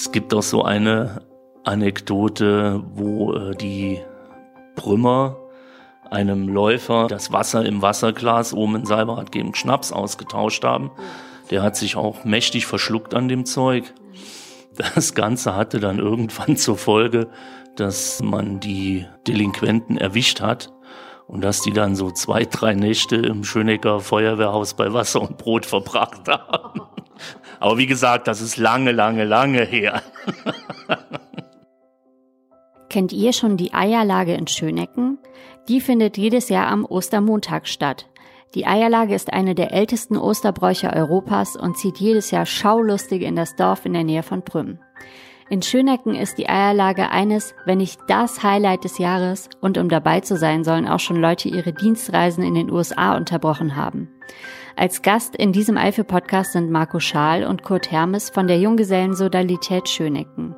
[0.00, 1.22] Es gibt auch so eine
[1.64, 3.98] Anekdote, wo äh, die
[4.76, 5.36] Brümmer
[6.08, 10.92] einem Läufer das Wasser im Wasserglas oben in Salberad gegen Schnaps ausgetauscht haben.
[11.50, 13.92] Der hat sich auch mächtig verschluckt an dem Zeug.
[14.94, 17.26] Das Ganze hatte dann irgendwann zur Folge,
[17.74, 20.72] dass man die Delinquenten erwischt hat
[21.26, 25.66] und dass die dann so zwei, drei Nächte im Schönecker Feuerwehrhaus bei Wasser und Brot
[25.66, 26.82] verbracht haben.
[27.60, 30.02] Aber wie gesagt, das ist lange, lange, lange her.
[32.90, 35.18] Kennt ihr schon die Eierlage in Schönecken?
[35.68, 38.06] Die findet jedes Jahr am Ostermontag statt.
[38.54, 43.56] Die Eierlage ist eine der ältesten Osterbräuche Europas und zieht jedes Jahr Schaulustige in das
[43.56, 44.78] Dorf in der Nähe von Prüm.
[45.50, 50.20] In Schönecken ist die Eierlage eines, wenn nicht das Highlight des Jahres und um dabei
[50.20, 54.08] zu sein, sollen auch schon Leute ihre Dienstreisen in den USA unterbrochen haben.
[54.78, 60.54] Als Gast in diesem Eifel-Podcast sind Marco Schaal und Kurt Hermes von der Junggesellen-Sodalität Schönecken.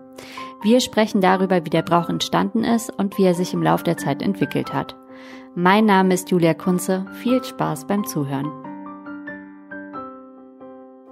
[0.63, 3.97] Wir sprechen darüber, wie der Brauch entstanden ist und wie er sich im Lauf der
[3.97, 4.95] Zeit entwickelt hat.
[5.55, 7.07] Mein Name ist Julia Kunze.
[7.23, 8.53] Viel Spaß beim Zuhören.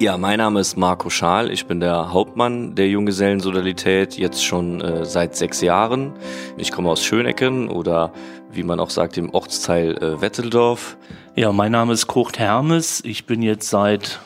[0.00, 1.50] Ja, mein Name ist Marco Schaal.
[1.50, 6.12] Ich bin der Hauptmann der Junggesellensodalität jetzt schon äh, seit sechs Jahren.
[6.56, 8.12] Ich komme aus Schönecken oder
[8.52, 10.96] wie man auch sagt, im Ortsteil äh, Wetteldorf.
[11.34, 13.02] Ja, mein Name ist Kurt Hermes.
[13.04, 14.20] Ich bin jetzt seit,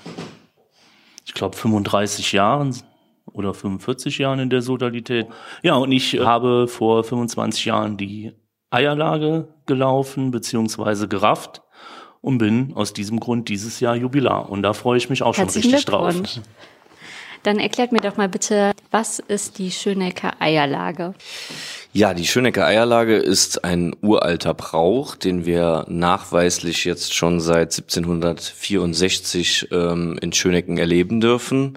[1.24, 2.74] ich glaube, 35 Jahren
[3.26, 5.26] oder 45 Jahren in der Sodalität.
[5.62, 8.32] Ja, und ich habe vor 25 Jahren die
[8.70, 11.06] Eierlage gelaufen bzw.
[11.06, 11.62] gerafft
[12.20, 14.48] und bin aus diesem Grund dieses Jahr Jubilar.
[14.48, 16.14] Und da freue ich mich auch schon richtig drauf.
[17.42, 21.14] Dann erklärt mir doch mal bitte, was ist die Schönecker Eierlage?
[21.94, 29.68] Ja, die Schönecker Eierlage ist ein uralter Brauch, den wir nachweislich jetzt schon seit 1764
[29.70, 31.76] ähm, in Schönecken erleben dürfen.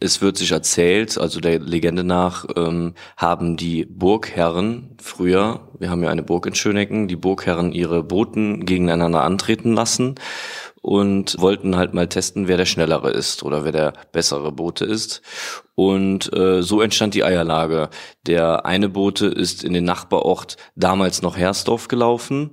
[0.00, 6.02] Es wird sich erzählt, also der Legende nach, ähm, haben die Burgherren früher, wir haben
[6.02, 10.16] ja eine Burg in Schönecken, die Burgherren ihre Boten gegeneinander antreten lassen
[10.82, 15.22] und wollten halt mal testen, wer der schnellere ist oder wer der bessere Bote ist.
[15.74, 17.88] Und äh, so entstand die Eierlage.
[18.26, 22.50] Der eine Bote ist in den Nachbarort damals noch Hersdorf gelaufen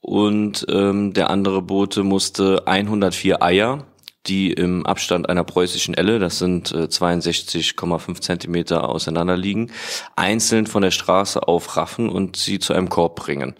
[0.00, 3.84] und ähm, der andere Bote musste 104 Eier
[4.26, 9.70] die im Abstand einer preußischen Elle, das sind äh, 62,5 Zentimeter auseinander liegen,
[10.16, 13.54] einzeln von der Straße aufraffen und sie zu einem Korb bringen.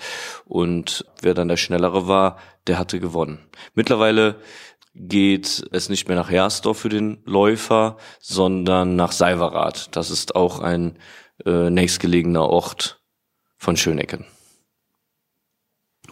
[0.44, 3.38] Und wer dann der Schnellere war, der hatte gewonnen.
[3.74, 4.36] Mittlerweile
[4.94, 9.88] geht es nicht mehr nach Hersdorf für den Läufer, sondern nach Seiwerath.
[9.92, 10.98] Das ist auch ein
[11.46, 13.00] äh, nächstgelegener Ort
[13.56, 14.26] von Schönecken.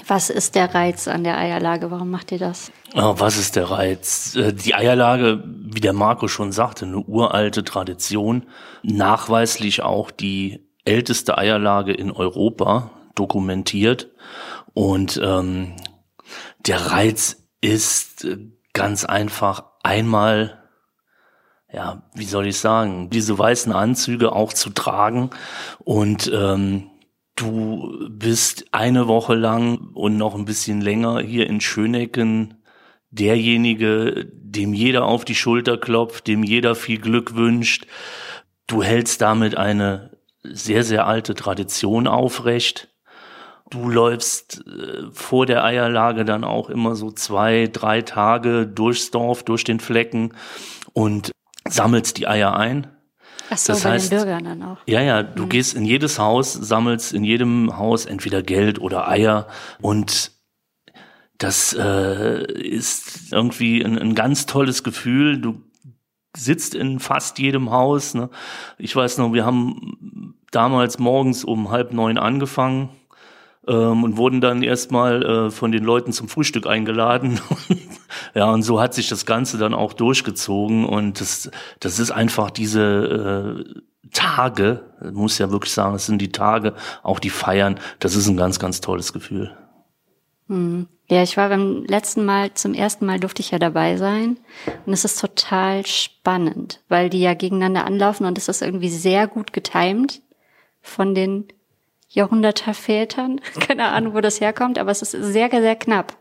[0.06, 1.90] Was ist der Reiz an der Eierlage?
[1.90, 2.70] Warum macht ihr das?
[2.94, 4.36] Oh, was ist der Reiz?
[4.36, 8.46] Äh, die Eierlage, wie der Marco schon sagte, eine uralte Tradition.
[8.82, 14.08] Nachweislich auch die älteste Eierlage in Europa dokumentiert.
[14.74, 15.74] Und ähm,
[16.66, 18.26] der Reiz ist
[18.72, 20.62] ganz einfach einmal
[21.72, 25.30] ja, wie soll ich sagen, diese weißen Anzüge auch zu tragen
[25.80, 26.90] und ähm,
[27.36, 32.62] Du bist eine Woche lang und noch ein bisschen länger hier in Schönecken
[33.10, 37.86] derjenige, dem jeder auf die Schulter klopft, dem jeder viel Glück wünscht.
[38.66, 42.88] Du hältst damit eine sehr, sehr alte Tradition aufrecht.
[43.68, 49.42] Du läufst äh, vor der Eierlage dann auch immer so zwei, drei Tage durchs Dorf,
[49.42, 50.32] durch den Flecken
[50.94, 51.32] und
[51.68, 52.95] sammelst die Eier ein
[53.50, 54.78] Ach so, das bei heißt, den Bürgern dann auch.
[54.86, 55.48] Ja, ja, du mhm.
[55.48, 59.46] gehst in jedes Haus, sammelst in jedem Haus entweder Geld oder Eier
[59.80, 60.32] und
[61.38, 65.38] das äh, ist irgendwie ein, ein ganz tolles Gefühl.
[65.38, 65.62] Du
[66.36, 68.14] sitzt in fast jedem Haus.
[68.14, 68.30] Ne?
[68.78, 72.90] Ich weiß noch, wir haben damals morgens um halb neun angefangen
[73.66, 77.40] ähm, und wurden dann erstmal äh, von den Leuten zum Frühstück eingeladen.
[78.34, 81.50] ja, und so hat sich das Ganze dann auch durchgezogen und das,
[81.80, 83.80] das ist einfach diese äh,
[84.12, 88.36] Tage, muss ja wirklich sagen, es sind die Tage, auch die Feiern, das ist ein
[88.36, 89.56] ganz, ganz tolles Gefühl.
[90.48, 90.86] Hm.
[91.08, 94.38] Ja, ich war beim letzten Mal, zum ersten Mal durfte ich ja dabei sein.
[94.86, 99.28] Und es ist total spannend, weil die ja gegeneinander anlaufen und es ist irgendwie sehr
[99.28, 100.20] gut getimt
[100.80, 101.46] von den
[102.08, 103.40] Jahrhundertervätern.
[103.60, 106.16] Keine Ahnung, wo das herkommt, aber es ist sehr, sehr knapp.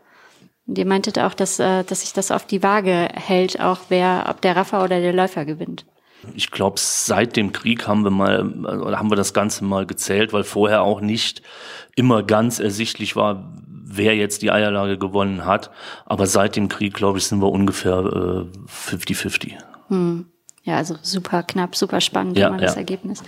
[0.66, 4.26] Und ihr meintet auch, dass, äh, dass sich das auf die Waage hält, auch wer,
[4.28, 5.86] ob der Raffer oder der Läufer gewinnt.
[6.34, 10.32] Ich glaube, seit dem Krieg haben wir mal, oder haben wir das Ganze mal gezählt,
[10.32, 11.42] weil vorher auch nicht
[11.94, 15.70] immer ganz ersichtlich war, wer jetzt die Eierlage gewonnen hat.
[16.04, 17.98] Aber seit dem Krieg, glaube ich, sind wir ungefähr
[18.66, 19.52] 50-50.
[19.52, 19.58] Äh,
[19.88, 20.26] hm.
[20.64, 23.22] Ja, also super knapp, super spannend ja, immer das Ergebnis.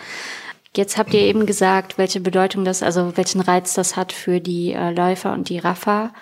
[0.76, 4.73] Jetzt habt ihr eben gesagt, welche Bedeutung das, also welchen Reiz das hat für die
[4.73, 6.12] äh, Läufer und die Raffer.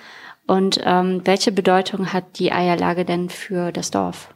[0.47, 4.35] Und ähm, welche Bedeutung hat die Eierlage denn für das Dorf?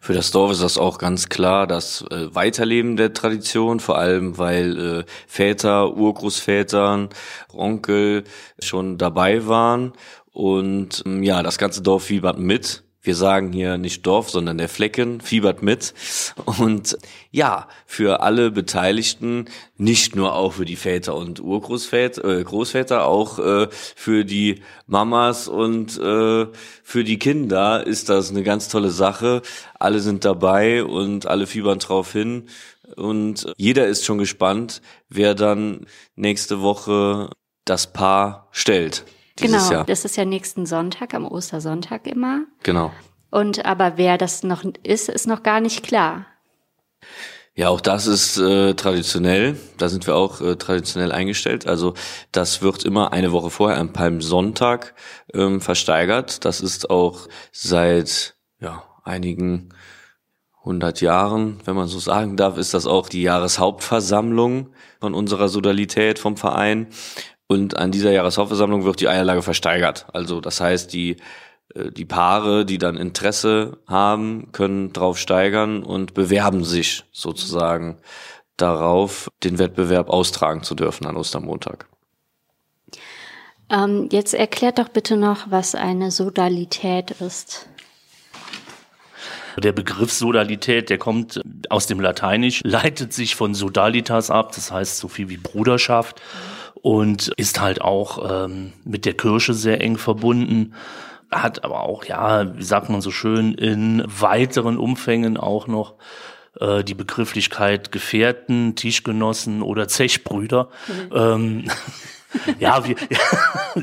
[0.00, 4.38] Für das Dorf ist das auch ganz klar das äh, Weiterleben der Tradition, vor allem
[4.38, 7.08] weil äh, Väter, Urgroßvätern,
[7.52, 8.24] Onkel
[8.60, 9.92] schon dabei waren
[10.32, 14.68] und ähm, ja, das ganze Dorf fiebert mit wir sagen hier nicht Dorf, sondern der
[14.68, 15.94] Flecken fiebert mit.
[16.44, 16.98] Und
[17.30, 19.46] ja, für alle Beteiligten,
[19.78, 25.48] nicht nur auch für die Väter und Urgroßväter, äh, Großväter, auch äh, für die Mamas
[25.48, 26.48] und äh,
[26.82, 29.40] für die Kinder ist das eine ganz tolle Sache.
[29.78, 32.50] Alle sind dabei und alle fiebern drauf hin.
[32.96, 37.30] Und jeder ist schon gespannt, wer dann nächste Woche
[37.64, 39.06] das Paar stellt
[39.40, 39.84] genau, Jahr.
[39.84, 42.42] das ist ja nächsten Sonntag, am Ostersonntag immer.
[42.62, 42.92] Genau.
[43.30, 46.26] Und aber wer das noch ist, ist noch gar nicht klar.
[47.54, 49.58] Ja, auch das ist äh, traditionell.
[49.78, 51.66] Da sind wir auch äh, traditionell eingestellt.
[51.66, 51.94] Also
[52.30, 54.94] das wird immer eine Woche vorher am Palmsonntag
[55.34, 56.44] ähm, versteigert.
[56.44, 59.70] Das ist auch seit ja einigen
[60.64, 64.68] hundert Jahren, wenn man so sagen darf, ist das auch die Jahreshauptversammlung
[65.00, 66.88] von unserer Sodalität vom Verein.
[67.48, 70.06] Und an dieser Jahreshauptversammlung wird die Eierlage versteigert.
[70.12, 71.16] Also das heißt, die,
[71.74, 77.96] äh, die Paare, die dann Interesse haben, können drauf steigern und bewerben sich sozusagen
[78.58, 81.88] darauf, den Wettbewerb austragen zu dürfen an Ostermontag.
[83.70, 87.66] Ähm, jetzt erklärt doch bitte noch, was eine Sodalität ist.
[89.56, 91.40] Der Begriff Sodalität, der kommt
[91.70, 96.20] aus dem Lateinisch, leitet sich von Sodalitas ab, das heißt so viel wie Bruderschaft.
[96.20, 100.74] Mhm und ist halt auch ähm, mit der Kirche sehr eng verbunden
[101.30, 105.94] hat aber auch, ja, wie sagt man so schön, in weiteren Umfängen auch noch
[106.60, 110.68] äh, die Begrifflichkeit Gefährten, Tischgenossen oder Zechbrüder.
[110.86, 111.12] Mhm.
[111.14, 111.64] Ähm,
[112.58, 113.82] ja, wir, ja,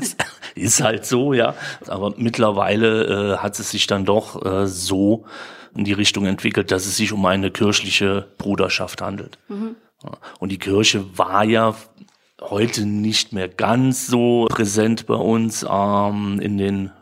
[0.54, 1.54] ist halt so, ja.
[1.86, 5.24] Aber mittlerweile äh, hat es sich dann doch äh, so
[5.76, 9.38] in die Richtung entwickelt, dass es sich um eine kirchliche Bruderschaft handelt.
[9.48, 9.76] Mhm.
[10.38, 11.74] Und die Kirche war ja
[12.40, 15.66] heute nicht mehr ganz so präsent bei uns.
[15.68, 16.92] Ähm, in den,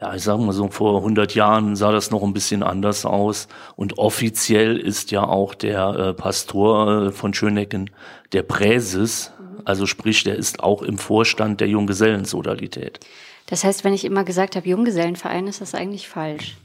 [0.00, 3.48] ja, ich sag mal so, vor 100 Jahren sah das noch ein bisschen anders aus.
[3.76, 7.90] Und offiziell ist ja auch der äh, Pastor äh, von Schönecken
[8.32, 9.32] der Präses.
[9.64, 13.00] Also sprich, der ist auch im Vorstand der Junggesellensodalität.
[13.46, 16.56] Das heißt, wenn ich immer gesagt habe, Junggesellenverein, ist das eigentlich falsch.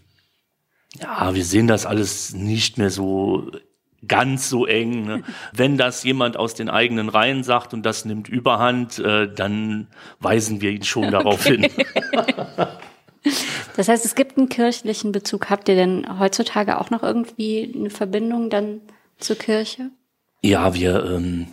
[1.00, 3.52] Ja, wir sehen das alles nicht mehr so
[4.08, 5.06] ganz so eng.
[5.06, 5.24] Ne?
[5.54, 9.88] Wenn das jemand aus den eigenen Reihen sagt und das nimmt Überhand, äh, dann
[10.20, 11.58] weisen wir ihn schon darauf okay.
[11.58, 13.32] hin.
[13.76, 15.50] das heißt, es gibt einen kirchlichen Bezug.
[15.50, 18.82] Habt ihr denn heutzutage auch noch irgendwie eine Verbindung dann
[19.18, 19.92] zur Kirche?
[20.42, 21.48] Ja, wir ähm,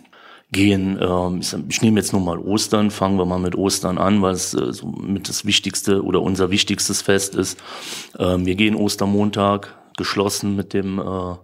[0.51, 4.33] gehen, ähm, ich nehme jetzt nur mal Ostern, fangen wir mal mit Ostern an, weil
[4.33, 7.59] es äh, so mit das wichtigste oder unser wichtigstes Fest ist.
[8.17, 11.35] Ähm, wir gehen Ostermontag geschlossen mit dem äh,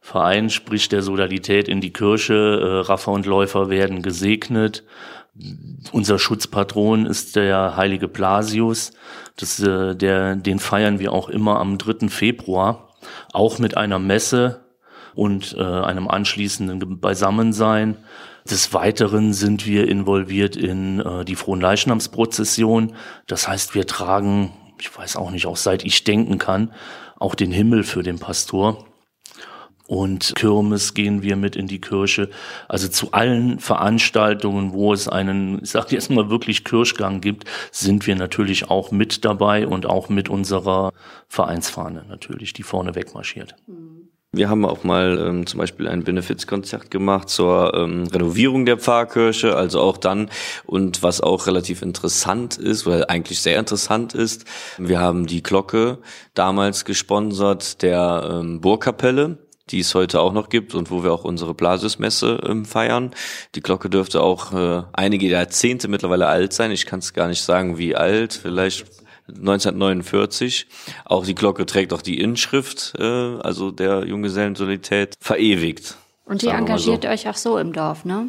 [0.00, 2.34] Verein, sprich der Solidarität in die Kirche.
[2.34, 4.84] Äh, Raffer und Läufer werden gesegnet.
[5.92, 8.92] Unser Schutzpatron ist der heilige Blasius.
[9.36, 12.08] Das, äh, der, den feiern wir auch immer am 3.
[12.08, 12.88] Februar,
[13.32, 14.64] auch mit einer Messe
[15.14, 17.96] und äh, einem anschließenden Beisammensein.
[18.50, 22.94] Des Weiteren sind wir involviert in äh, die Fronleichnamsprozession.
[23.26, 26.72] Das heißt, wir tragen, ich weiß auch nicht, auch seit ich denken kann,
[27.18, 28.89] auch den Himmel für den Pastor
[29.90, 32.30] und Kirmes gehen wir mit in die Kirche.
[32.68, 38.06] Also zu allen Veranstaltungen, wo es einen, ich sage jetzt mal wirklich Kirchgang gibt, sind
[38.06, 40.92] wir natürlich auch mit dabei und auch mit unserer
[41.26, 43.56] Vereinsfahne natürlich, die vorne wegmarschiert.
[44.30, 49.56] Wir haben auch mal ähm, zum Beispiel ein Benefizkonzert gemacht zur ähm, Renovierung der Pfarrkirche,
[49.56, 50.30] also auch dann
[50.66, 54.44] und was auch relativ interessant ist, weil eigentlich sehr interessant ist,
[54.78, 55.98] wir haben die Glocke
[56.34, 61.24] damals gesponsert der ähm, Burgkapelle die es heute auch noch gibt und wo wir auch
[61.24, 63.12] unsere Blasismesse ähm, feiern.
[63.54, 66.70] Die Glocke dürfte auch äh, einige Jahrzehnte mittlerweile alt sein.
[66.70, 68.86] Ich kann es gar nicht sagen, wie alt, vielleicht
[69.28, 70.66] 1949.
[71.04, 75.96] Auch die Glocke trägt auch die Inschrift, äh, also der Junggesellensolidarität, verewigt.
[76.24, 77.08] Und die engagiert so.
[77.08, 78.28] euch auch so im Dorf, ne?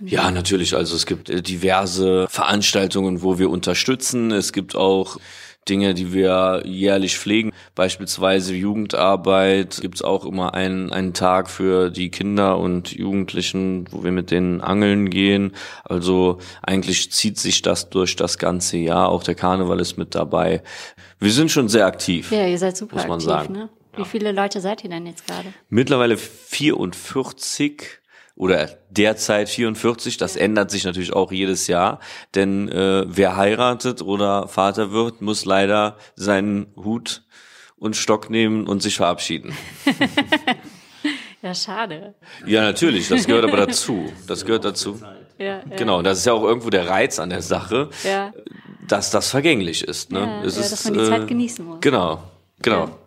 [0.00, 0.74] Ja, natürlich.
[0.74, 4.32] Also es gibt äh, diverse Veranstaltungen, wo wir unterstützen.
[4.32, 5.18] Es gibt auch
[5.68, 7.52] Dinge, die wir jährlich pflegen.
[7.74, 14.12] Beispielsweise Jugendarbeit gibt's auch immer einen, einen Tag für die Kinder und Jugendlichen, wo wir
[14.12, 15.52] mit denen angeln gehen.
[15.84, 19.08] Also eigentlich zieht sich das durch das ganze Jahr.
[19.08, 20.62] Auch der Karneval ist mit dabei.
[21.18, 22.30] Wir sind schon sehr aktiv.
[22.30, 23.52] Ja, ihr seid super muss man aktiv, sagen.
[23.52, 23.68] ne?
[23.96, 25.52] Wie viele Leute seid ihr denn jetzt gerade?
[25.68, 28.00] Mittlerweile 44
[28.36, 30.16] oder derzeit 44.
[30.16, 32.00] Das ändert sich natürlich auch jedes Jahr,
[32.34, 37.22] denn äh, wer heiratet oder Vater wird, muss leider seinen Hut
[37.76, 39.54] und Stock nehmen und sich verabschieden.
[41.42, 42.14] Ja, schade.
[42.46, 44.10] Ja, natürlich, das gehört aber dazu.
[44.26, 44.98] Das gehört dazu.
[45.36, 45.60] Ja.
[45.76, 48.32] Genau, und das ist ja auch irgendwo der Reiz an der Sache, Ja,
[48.88, 50.10] dass das vergänglich ist.
[50.10, 50.20] Ne?
[50.20, 51.80] ja, es ja ist, dass man die äh, Zeit genießen muss.
[51.82, 52.22] Genau,
[52.62, 52.84] genau.
[52.86, 52.98] Ja.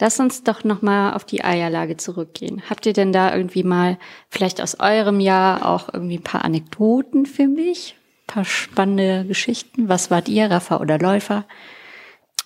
[0.00, 2.62] Lass uns doch noch mal auf die Eierlage zurückgehen.
[2.70, 3.98] Habt ihr denn da irgendwie mal
[4.30, 7.96] vielleicht aus eurem Jahr auch irgendwie ein paar Anekdoten für mich?
[8.22, 9.88] Ein paar spannende Geschichten?
[9.88, 11.46] Was wart ihr, Raffer oder Läufer?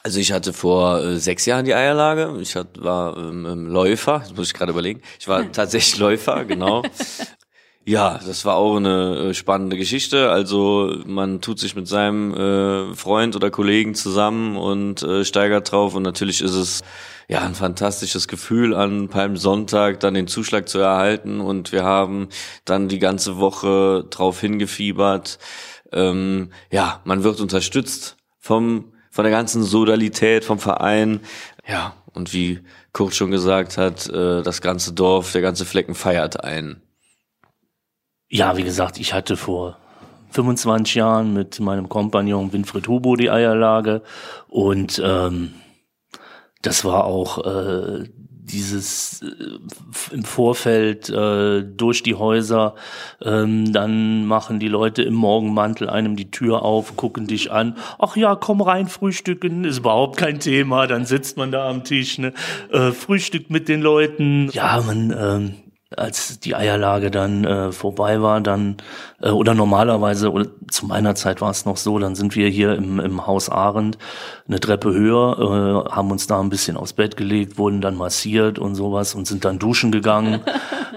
[0.03, 2.39] Also ich hatte vor äh, sechs Jahren die Eierlage.
[2.41, 5.03] Ich hat, war ähm, ähm, Läufer, das muss ich gerade überlegen.
[5.21, 6.83] Ich war tatsächlich Läufer, genau.
[7.85, 10.31] Ja, das war auch eine äh, spannende Geschichte.
[10.31, 15.97] Also man tut sich mit seinem äh, Freund oder Kollegen zusammen und äh, steigert drauf.
[15.97, 16.83] Und natürlich ist es
[17.27, 21.41] ja ein fantastisches Gefühl, an Palmsonntag dann den Zuschlag zu erhalten.
[21.41, 22.29] Und wir haben
[22.65, 25.41] dann die ganze Woche drauf hingefiebert.
[25.91, 31.21] Ähm, ja, man wird unterstützt vom von der ganzen Sodalität vom Verein.
[31.69, 32.61] Ja, und wie
[32.93, 36.81] Kurt schon gesagt hat, äh, das ganze Dorf, der ganze Flecken feiert ein.
[38.35, 39.77] Ja, wie gesagt, ich hatte vor
[40.31, 44.01] 25 Jahren mit meinem Kompagnon Winfried Hubo die Eierlage
[44.49, 45.53] und ähm,
[46.63, 52.75] das war auch äh, dieses äh, im Vorfeld äh, durch die Häuser,
[53.21, 58.17] ähm, dann machen die Leute im Morgenmantel einem die Tür auf, gucken dich an, ach
[58.17, 62.33] ja, komm rein, frühstücken, ist überhaupt kein Thema, dann sitzt man da am Tisch, ne,
[62.71, 65.55] äh, frühstückt mit den Leuten, ja, man, ähm,
[65.99, 68.77] als die Eierlage dann äh, vorbei war, dann
[69.21, 72.75] äh, oder normalerweise oder zu meiner Zeit war es noch so, dann sind wir hier
[72.75, 73.99] im, im Haus Arendt
[74.49, 78.59] eine Treppe höher, äh, haben uns da ein bisschen aufs Bett gelegt, wurden dann massiert
[78.59, 80.41] und sowas und sind dann duschen gegangen.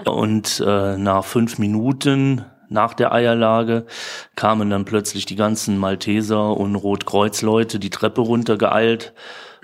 [0.04, 3.86] Und äh, nach fünf Minuten nach der Eierlage
[4.34, 9.12] kamen dann plötzlich die ganzen Malteser und Rotkreuzleute die Treppe runtergeeilt,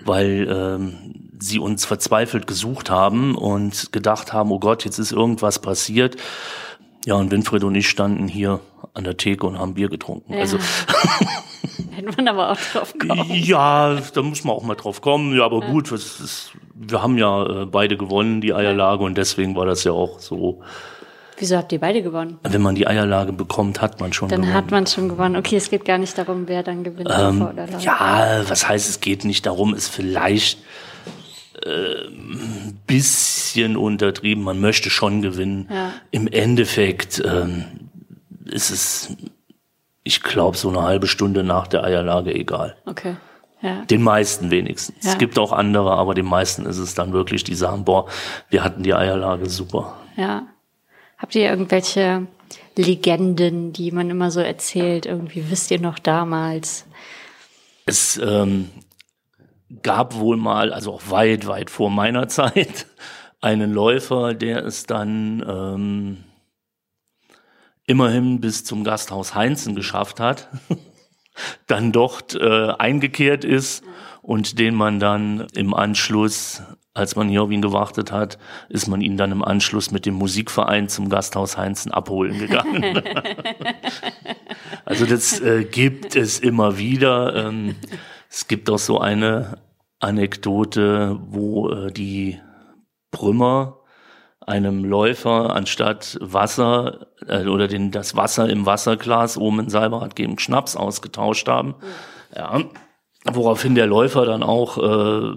[0.05, 5.59] weil ähm, sie uns verzweifelt gesucht haben und gedacht haben, oh Gott, jetzt ist irgendwas
[5.61, 6.17] passiert.
[7.05, 8.61] Ja, und Winfried und ich standen hier
[8.95, 10.33] an der Theke und haben Bier getrunken.
[10.35, 10.41] Ja.
[10.41, 10.59] Also
[11.91, 13.27] Hätte man aber auch drauf kommen.
[13.31, 15.37] ja, da muss man auch mal drauf kommen.
[15.37, 19.57] Ja, aber gut, das ist, wir haben ja äh, beide gewonnen, die Eierlage, und deswegen
[19.57, 20.63] war das ja auch so.
[21.39, 22.39] Wieso habt ihr beide gewonnen?
[22.45, 24.55] Wenn man die Eierlage bekommt, hat man schon Dann gewonnen.
[24.57, 25.37] hat man schon gewonnen.
[25.37, 27.11] Okay, es geht gar nicht darum, wer dann gewinnt.
[27.13, 30.59] Ähm, oder ja, was heißt, es geht nicht darum, ist vielleicht
[31.67, 34.43] ein bisschen untertrieben.
[34.43, 35.69] Man möchte schon gewinnen.
[35.71, 35.93] Ja.
[36.11, 37.65] Im Endeffekt ähm,
[38.45, 39.17] ist es,
[40.03, 42.77] ich glaube, so eine halbe Stunde nach der Eierlage egal.
[42.87, 43.17] Okay.
[43.61, 43.85] Ja.
[43.85, 45.05] Den meisten wenigstens.
[45.05, 45.13] Ja.
[45.13, 48.07] Es gibt auch andere, aber den meisten ist es dann wirklich, die sagen, boah,
[48.49, 49.97] wir hatten die Eierlage super.
[50.17, 50.47] Ja.
[51.17, 52.27] Habt ihr irgendwelche
[52.77, 55.07] Legenden, die man immer so erzählt?
[55.07, 56.87] Irgendwie wisst ihr noch damals?
[57.87, 58.71] Es ähm,
[59.83, 62.87] gab wohl mal, also auch weit, weit vor meiner Zeit,
[63.41, 66.25] einen Läufer, der es dann ähm,
[67.87, 70.49] immerhin bis zum Gasthaus Heinzen geschafft hat,
[71.67, 73.83] dann dort äh, eingekehrt ist
[74.23, 76.63] und den man dann im Anschluss,
[76.95, 78.39] als man hier auf ihn gewartet hat,
[78.69, 83.03] ist man ihn dann im Anschluss mit dem Musikverein zum Gasthaus Heinzen abholen gegangen.
[84.85, 87.47] Also das äh, gibt es immer wieder.
[87.47, 87.77] Ähm,
[88.33, 89.59] es gibt auch so eine
[90.01, 92.41] Anekdote, wo äh, die
[93.11, 93.81] Brümmer
[94.41, 100.39] einem Läufer anstatt Wasser äh, oder den, das Wasser im Wasserglas oben in Salberath gegen
[100.39, 101.75] Schnaps ausgetauscht haben.
[102.35, 102.63] Ja.
[103.25, 105.35] Woraufhin der Läufer dann auch äh,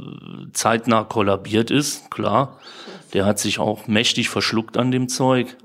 [0.54, 2.60] zeitnah kollabiert ist, klar.
[3.14, 5.58] Der hat sich auch mächtig verschluckt an dem Zeug.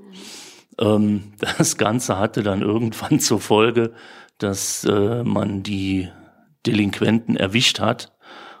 [0.77, 3.93] Ähm, das Ganze hatte dann irgendwann zur Folge,
[4.37, 6.09] dass äh, man die
[6.65, 8.13] Delinquenten erwischt hat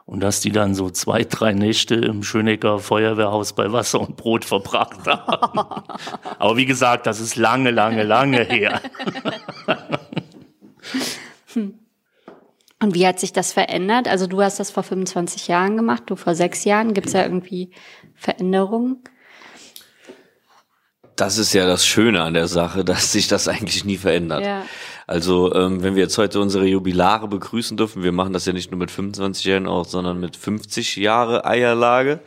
[0.05, 4.45] und dass die dann so zwei, drei Nächte im Schönecker Feuerwehrhaus bei Wasser und Brot
[4.45, 5.59] verbracht haben.
[6.39, 8.81] Aber wie gesagt, das ist lange, lange, lange her.
[12.81, 14.07] Und wie hat sich das verändert?
[14.07, 16.93] Also du hast das vor 25 Jahren gemacht, du vor sechs Jahren.
[16.93, 17.71] Gibt es da irgendwie
[18.15, 19.03] Veränderungen?
[21.15, 24.43] Das ist ja das Schöne an der Sache, dass sich das eigentlich nie verändert.
[24.43, 24.65] Ja.
[25.07, 28.71] Also ähm, wenn wir jetzt heute unsere Jubilare begrüßen dürfen, wir machen das ja nicht
[28.71, 32.19] nur mit 25 Jahren auch, sondern mit 50 Jahre Eierlage.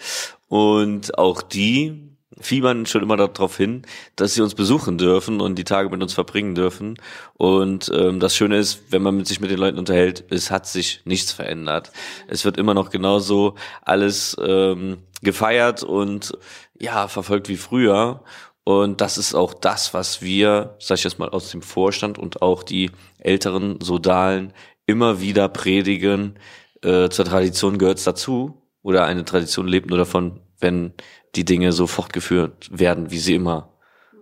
[0.49, 3.83] Und auch die fiebern schon immer darauf hin,
[4.17, 6.99] dass sie uns besuchen dürfen und die Tage mit uns verbringen dürfen.
[7.35, 11.01] Und ähm, das Schöne ist, wenn man sich mit den Leuten unterhält, es hat sich
[11.05, 11.93] nichts verändert.
[12.29, 16.37] Es wird immer noch genauso alles ähm, gefeiert und
[16.79, 18.23] ja, verfolgt wie früher.
[18.65, 22.41] Und das ist auch das, was wir, sag ich jetzt mal, aus dem Vorstand und
[22.41, 24.55] auch die älteren Sodalen
[24.87, 26.39] immer wieder predigen.
[26.83, 28.63] Äh, zur Tradition gehört's dazu.
[28.83, 30.93] Oder eine Tradition lebt nur davon, wenn
[31.35, 33.71] die Dinge so fortgeführt werden, wie sie immer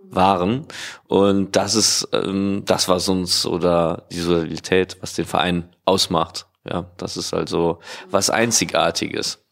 [0.09, 0.65] waren.
[1.07, 6.47] Und das ist ähm, das, was uns oder die Solidarität, was den Verein ausmacht.
[6.69, 9.42] Ja, das ist also was Einzigartiges.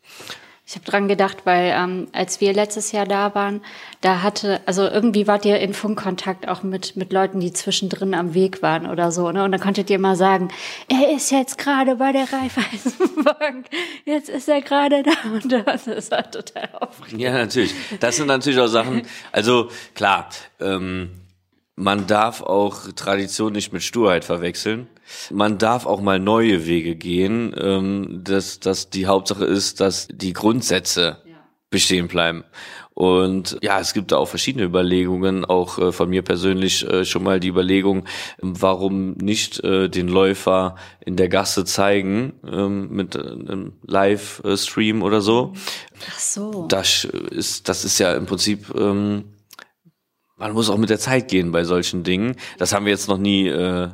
[0.71, 3.59] Ich habe dran gedacht, weil ähm, als wir letztes Jahr da waren,
[3.99, 8.33] da hatte, also irgendwie wart ihr in Funkkontakt auch mit mit Leuten, die zwischendrin am
[8.33, 9.43] Weg waren oder so, ne?
[9.43, 10.47] Und dann konntet ihr mal sagen,
[10.87, 13.65] er ist jetzt gerade bei der Raiffeisenbank,
[14.05, 17.19] jetzt ist er gerade da und das ist halt total aufregend.
[17.19, 17.75] Ja, natürlich.
[17.99, 19.01] Das sind natürlich auch Sachen.
[19.33, 20.29] Also klar,
[20.61, 21.09] ähm,
[21.75, 24.87] man darf auch Tradition nicht mit Sturheit verwechseln.
[25.29, 27.53] Man darf auch mal neue Wege gehen.
[27.57, 31.17] Ähm, dass, dass die Hauptsache ist, dass die Grundsätze
[31.69, 32.43] bestehen bleiben.
[32.93, 37.23] Und ja, es gibt da auch verschiedene Überlegungen, auch äh, von mir persönlich äh, schon
[37.23, 38.05] mal die Überlegung,
[38.41, 45.21] warum nicht äh, den Läufer in der Gasse zeigen ähm, mit äh, einem Livestream oder
[45.21, 45.53] so.
[46.09, 46.67] Ach so.
[46.67, 49.23] Das ist, das ist ja im Prinzip ähm,
[50.41, 52.35] man muss auch mit der Zeit gehen bei solchen Dingen.
[52.57, 53.89] Das haben wir jetzt noch nie äh,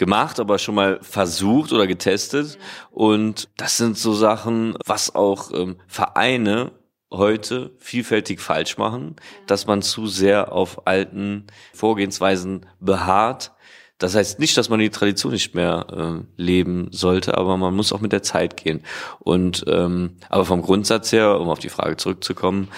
[0.00, 2.58] gemacht, aber schon mal versucht oder getestet.
[2.90, 6.72] Und das sind so Sachen, was auch ähm, Vereine
[7.12, 9.16] heute vielfältig falsch machen,
[9.46, 13.52] dass man zu sehr auf alten Vorgehensweisen beharrt.
[13.98, 17.92] Das heißt nicht, dass man die Tradition nicht mehr äh, leben sollte, aber man muss
[17.92, 18.82] auch mit der Zeit gehen.
[19.18, 22.68] Und ähm, aber vom Grundsatz her, um auf die Frage zurückzukommen,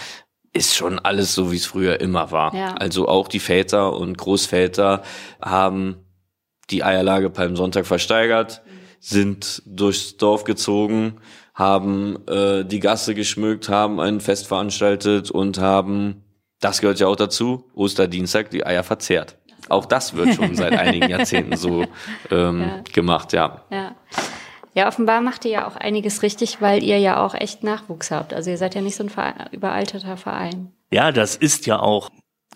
[0.53, 2.53] ist schon alles so, wie es früher immer war.
[2.53, 2.75] Ja.
[2.75, 5.05] Also auch die Väter und Großväter
[5.41, 5.99] haben
[6.73, 8.63] die Eierlage Palmsonntag versteigert,
[8.99, 11.19] sind durchs Dorf gezogen,
[11.55, 16.25] haben äh, die Gasse geschmückt, haben ein Fest veranstaltet und haben,
[16.61, 19.37] das gehört ja auch dazu, Osterdienstag die Eier verzehrt.
[19.69, 21.85] Auch das wird schon seit einigen Jahrzehnten so
[22.31, 22.83] ähm, ja.
[22.93, 23.63] gemacht, ja.
[23.71, 23.95] ja.
[24.75, 28.33] Ja, offenbar macht ihr ja auch einiges richtig, weil ihr ja auch echt Nachwuchs habt.
[28.33, 30.73] Also ihr seid ja nicht so ein Verein, überalterter Verein.
[30.91, 32.09] Ja, das ist ja auch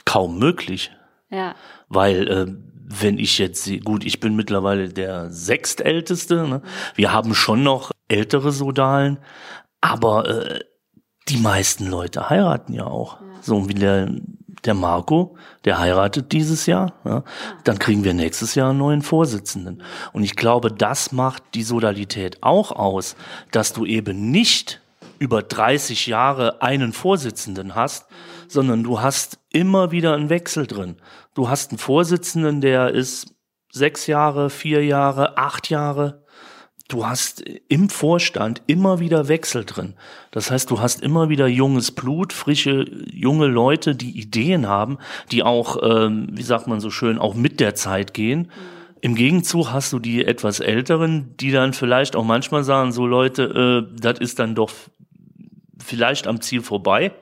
[0.07, 0.92] kaum möglich.
[1.29, 1.55] Ja.
[1.88, 2.46] Weil äh,
[2.88, 6.46] wenn ich jetzt sehe, gut, ich bin mittlerweile der sechstälteste.
[6.46, 6.62] Ne?
[6.94, 9.18] Wir haben schon noch ältere Sodalen,
[9.81, 10.61] aber äh,
[11.29, 13.20] die meisten Leute heiraten ja auch.
[13.20, 13.27] Ja.
[13.42, 14.09] So wie der
[14.64, 17.22] der Marco, der heiratet dieses Jahr, ja,
[17.64, 19.83] dann kriegen wir nächstes Jahr einen neuen Vorsitzenden.
[20.12, 23.16] Und ich glaube, das macht die Sodalität auch aus,
[23.53, 24.81] dass du eben nicht
[25.18, 28.07] über 30 Jahre einen Vorsitzenden hast,
[28.49, 30.96] sondern du hast immer wieder einen Wechsel drin.
[31.37, 33.35] Du hast einen Vorsitzenden, der ist
[33.70, 36.25] sechs Jahre, vier Jahre, acht Jahre,
[36.88, 39.96] du hast im Vorstand immer wieder Wechsel drin.
[40.31, 44.96] Das heißt, du hast immer wieder junges Blut, frische, junge Leute, die Ideen haben,
[45.31, 48.51] die auch, ähm, wie sagt man so schön, auch mit der Zeit gehen.
[49.03, 53.87] Im Gegenzug hast du die etwas Älteren, die dann vielleicht auch manchmal sagen, so Leute,
[53.92, 54.72] äh, das ist dann doch
[55.85, 57.12] vielleicht am Ziel vorbei.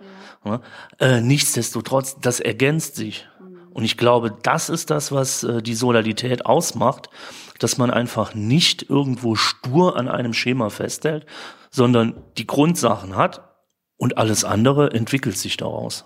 [0.45, 0.61] Ja.
[1.01, 3.27] Äh, nichtsdestotrotz, das ergänzt sich.
[3.75, 7.11] Und ich glaube, das ist das, was äh, die Sodalität ausmacht
[7.59, 11.27] dass man einfach nicht irgendwo stur an einem Schema festhält,
[11.71, 13.55] sondern die Grundsachen hat
[13.97, 16.05] und alles andere entwickelt sich daraus.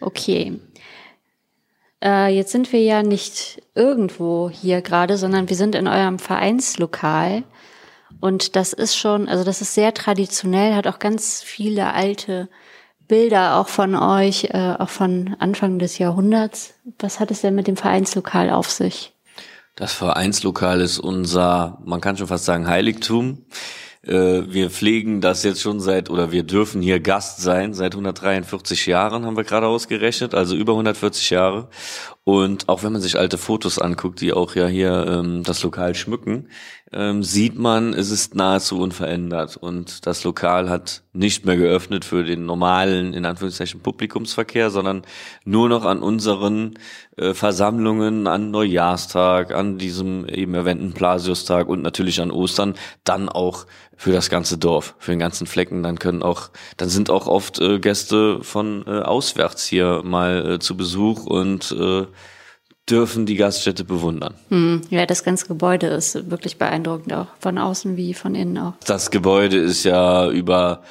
[0.00, 0.60] Okay.
[2.02, 7.44] Äh, jetzt sind wir ja nicht irgendwo hier gerade, sondern wir sind in eurem Vereinslokal.
[8.20, 12.48] Und das ist schon, also das ist sehr traditionell, hat auch ganz viele alte
[13.08, 16.74] Bilder auch von euch, äh, auch von Anfang des Jahrhunderts.
[16.98, 19.14] Was hat es denn mit dem Vereinslokal auf sich?
[19.74, 23.46] Das Vereinslokal ist unser, man kann schon fast sagen, Heiligtum.
[24.02, 28.86] Äh, wir pflegen das jetzt schon seit, oder wir dürfen hier Gast sein, seit 143
[28.86, 31.68] Jahren haben wir gerade ausgerechnet, also über 140 Jahre.
[32.24, 35.94] Und auch wenn man sich alte Fotos anguckt, die auch ja hier ähm, das Lokal
[35.94, 36.48] schmücken,
[36.92, 39.56] ähm, sieht man, es ist nahezu unverändert.
[39.56, 45.02] Und das Lokal hat nicht mehr geöffnet für den normalen, in Anführungszeichen, Publikumsverkehr, sondern
[45.44, 46.78] nur noch an unseren
[47.16, 52.74] äh, Versammlungen, an Neujahrstag, an diesem eben erwähnten Plasiustag und natürlich an Ostern,
[53.04, 55.82] dann auch für das ganze Dorf, für den ganzen Flecken.
[55.82, 60.58] Dann können auch, dann sind auch oft äh, Gäste von äh, auswärts hier mal äh,
[60.58, 62.06] zu Besuch und äh,
[62.90, 64.34] dürfen die Gaststätte bewundern.
[64.48, 68.74] Hm, ja, das ganze Gebäude ist wirklich beeindruckend, auch von außen wie von innen auch.
[68.86, 70.82] Das Gebäude ist ja über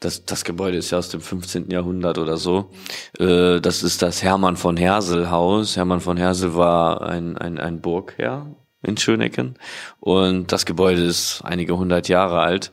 [0.00, 1.70] das, das Gebäude ist ja aus dem 15.
[1.70, 2.70] Jahrhundert oder so.
[3.18, 5.76] Äh, das ist das Hermann von Hersel Haus.
[5.76, 8.46] Hermann von Hersel war ein, ein, ein Burgherr
[8.82, 9.54] in Schönecken
[10.00, 12.72] und das Gebäude ist einige hundert Jahre alt.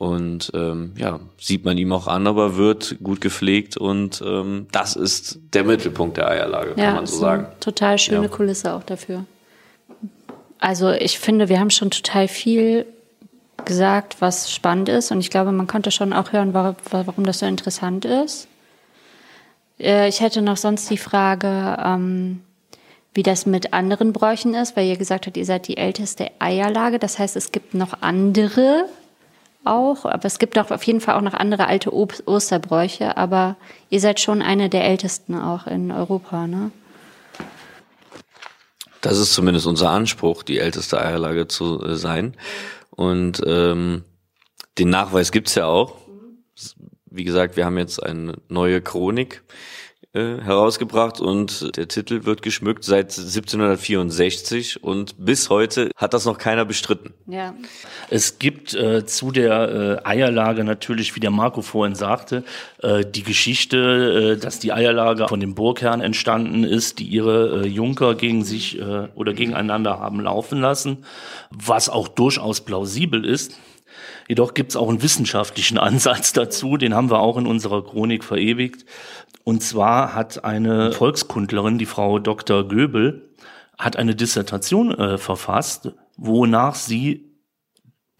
[0.00, 4.96] Und ähm, ja, sieht man ihm auch an, aber wird gut gepflegt und ähm, das
[4.96, 7.48] ist der Mittelpunkt der Eierlage, ja, kann man so sagen.
[7.60, 8.28] Total schöne ja.
[8.28, 9.26] Kulisse auch dafür.
[10.58, 12.86] Also ich finde, wir haben schon total viel
[13.66, 17.44] gesagt, was spannend ist und ich glaube, man konnte schon auch hören, warum, das so
[17.44, 18.48] interessant ist.
[19.78, 22.40] Äh, ich hätte noch sonst die Frage, ähm,
[23.12, 26.98] wie das mit anderen Bräuchen ist, weil ihr gesagt habt, ihr seid die älteste Eierlage.
[26.98, 28.86] Das heißt, es gibt noch andere
[29.64, 33.56] auch, aber es gibt auch auf jeden Fall auch noch andere alte Osterbräuche, aber
[33.90, 36.70] ihr seid schon eine der ältesten auch in Europa, ne?
[39.00, 42.36] Das ist zumindest unser Anspruch, die älteste Eierlage zu äh, sein.
[42.90, 44.04] Und ähm,
[44.78, 45.96] den Nachweis gibt's ja auch.
[47.06, 49.42] Wie gesagt, wir haben jetzt eine neue Chronik
[50.12, 56.36] äh, herausgebracht und der Titel wird geschmückt seit 1764 und bis heute hat das noch
[56.36, 57.14] keiner bestritten.
[57.28, 57.54] Ja.
[58.08, 62.42] Es gibt äh, zu der äh, Eierlage natürlich, wie der Marco vorhin sagte,
[62.82, 67.68] äh, die Geschichte, äh, dass die Eierlage von dem Burgherrn entstanden ist, die ihre äh,
[67.68, 71.04] Junker gegen sich äh, oder gegeneinander haben laufen lassen,
[71.50, 73.60] was auch durchaus plausibel ist.
[74.28, 78.24] Jedoch gibt es auch einen wissenschaftlichen Ansatz dazu, den haben wir auch in unserer Chronik
[78.24, 78.84] verewigt.
[79.44, 82.68] Und zwar hat eine Volkskundlerin, die Frau Dr.
[82.68, 83.30] Göbel,
[83.78, 87.30] hat eine Dissertation äh, verfasst, wonach sie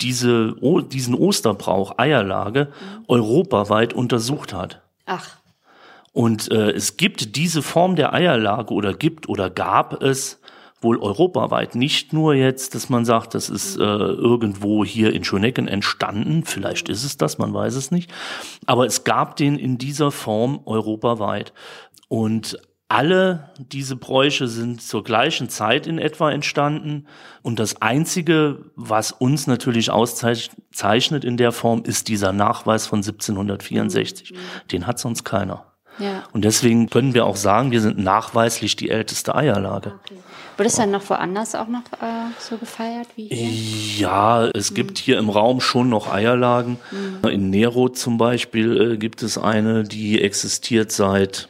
[0.00, 2.72] diese, o, diesen Osterbrauch Eierlage
[3.06, 4.80] europaweit untersucht hat.
[5.04, 5.36] Ach.
[6.12, 10.39] Und äh, es gibt diese Form der Eierlage oder gibt oder gab es
[10.80, 11.74] wohl europaweit.
[11.74, 16.88] Nicht nur jetzt, dass man sagt, das ist äh, irgendwo hier in Schönecken entstanden, vielleicht
[16.88, 18.10] ist es das, man weiß es nicht,
[18.66, 21.52] aber es gab den in dieser Form europaweit.
[22.08, 22.58] Und
[22.90, 27.06] alle diese Bräuche sind zur gleichen Zeit in etwa entstanden.
[27.40, 34.34] Und das Einzige, was uns natürlich auszeichnet in der Form, ist dieser Nachweis von 1764.
[34.72, 35.66] Den hat sonst keiner.
[36.00, 36.24] Ja.
[36.32, 40.00] Und deswegen können wir auch sagen, wir sind nachweislich die älteste Eierlage.
[40.02, 40.18] Okay.
[40.60, 43.98] Wird es dann noch woanders auch noch äh, so gefeiert wie hier?
[43.98, 44.74] Ja, es mhm.
[44.74, 46.76] gibt hier im Raum schon noch Eierlagen.
[46.90, 47.30] Mhm.
[47.30, 51.48] In Nero zum Beispiel äh, gibt es eine, die existiert seit,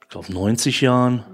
[0.00, 1.24] ich glaube, 90 Jahren.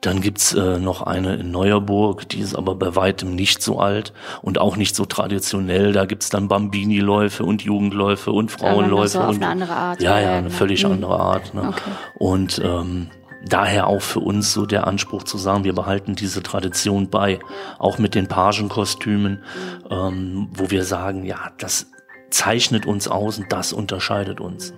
[0.00, 4.14] Dann gibt's äh, noch eine in Neuerburg, die ist aber bei weitem nicht so alt
[4.40, 5.92] und auch nicht so traditionell.
[5.92, 9.08] Da gibt's dann Bambini-Läufe und Jugendläufe und Frauenläufe.
[9.08, 10.00] So auf und, eine andere Art.
[10.00, 10.50] Ja, ja, eine ne?
[10.50, 10.92] völlig mhm.
[10.92, 11.52] andere Art.
[11.52, 11.68] Ne?
[11.68, 11.90] Okay.
[12.14, 13.10] Und ähm,
[13.46, 17.38] daher auch für uns so der Anspruch zu sagen, wir behalten diese Tradition bei,
[17.78, 19.42] auch mit den Pagenkostümen,
[19.90, 21.86] ähm, wo wir sagen, ja, das
[22.30, 24.74] zeichnet uns aus und das unterscheidet uns.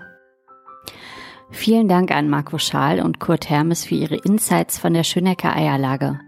[1.51, 6.19] Vielen Dank an Marco Schaal und Kurt Hermes für ihre Insights von der Schönecker Eierlage.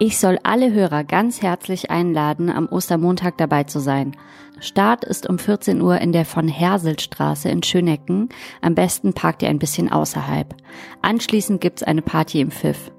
[0.00, 4.16] Ich soll alle Hörer ganz herzlich einladen, am Ostermontag dabei zu sein.
[4.60, 8.28] Start ist um 14 Uhr in der von Herselstraße in Schönecken.
[8.60, 10.54] Am besten parkt ihr ein bisschen außerhalb.
[11.02, 12.92] Anschließend gibt's eine Party im Pfiff.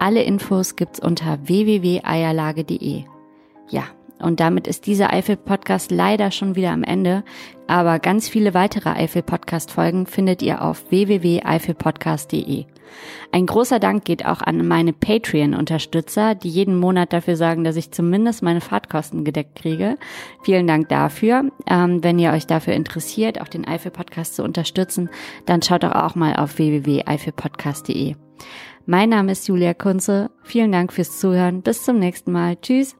[0.00, 3.04] Alle Infos gibt's unter www.eierlage.de.
[3.68, 3.84] Ja,
[4.18, 7.22] und damit ist dieser Eifel-Podcast leider schon wieder am Ende.
[7.68, 12.66] Aber ganz viele weitere Eifel-Podcast-Folgen findet ihr auf www.eifelpodcast.de.
[13.32, 17.90] Ein großer Dank geht auch an meine Patreon-Unterstützer, die jeden Monat dafür sorgen, dass ich
[17.90, 19.96] zumindest meine Fahrtkosten gedeckt kriege.
[20.42, 21.50] Vielen Dank dafür.
[21.66, 25.10] Ähm, wenn ihr euch dafür interessiert, auch den Eifel-Podcast zu unterstützen,
[25.46, 28.16] dann schaut doch auch mal auf www.eifelpodcast.de.
[28.86, 30.30] Mein Name ist Julia Kunze.
[30.42, 31.62] Vielen Dank fürs Zuhören.
[31.62, 32.56] Bis zum nächsten Mal.
[32.56, 32.99] Tschüss.